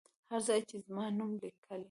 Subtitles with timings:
[0.29, 1.79] هر ځای چې زما نوم لیکلی.